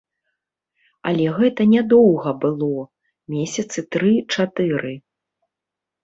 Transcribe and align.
Але 1.09 1.25
гэта 1.39 1.65
нядоўга 1.73 2.29
было, 2.45 2.79
месяцы 3.35 3.79
тры-чатыры. 3.97 4.93